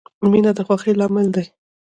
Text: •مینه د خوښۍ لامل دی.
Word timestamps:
•مینه 0.31 0.51
د 0.57 0.59
خوښۍ 0.67 0.93
لامل 0.99 1.27
دی. 1.35 1.45